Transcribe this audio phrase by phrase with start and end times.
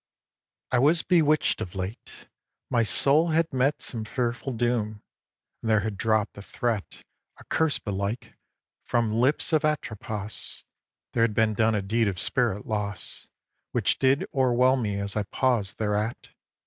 [0.71, 0.77] xvi.
[0.77, 2.27] I was bewitch'd of late!
[2.71, 5.03] My soul had met Some fearful doom;
[5.61, 7.03] and there had dropt a threat,
[7.37, 8.33] A curse belike,
[8.83, 10.63] from lips of Atropos.
[11.13, 13.27] There had been done a deed of spirit loss
[13.73, 16.29] Which did o'erwhelm me as I paused thereat.